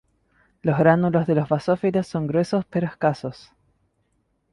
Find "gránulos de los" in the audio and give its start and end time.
0.79-1.47